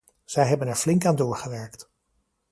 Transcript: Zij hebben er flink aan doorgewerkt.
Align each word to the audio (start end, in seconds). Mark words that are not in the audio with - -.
Zij 0.25 0.45
hebben 0.47 0.67
er 0.67 0.75
flink 0.75 1.05
aan 1.05 1.15
doorgewerkt. 1.15 1.89